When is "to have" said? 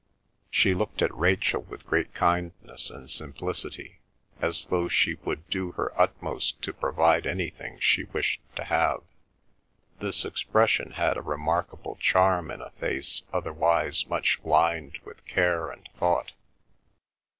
8.55-9.03